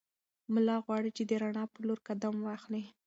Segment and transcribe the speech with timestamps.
[0.53, 2.83] ملا غواړي چې د رڼا په لور قدم واخلي.